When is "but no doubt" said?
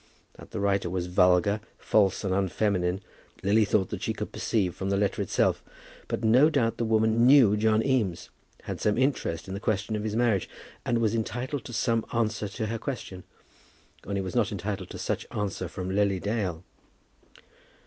6.07-6.77